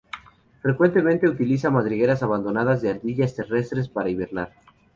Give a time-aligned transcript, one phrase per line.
[0.63, 4.51] Frecuentemente utiliza madrigueras abandonadas de ardillas terrestres para hibernar.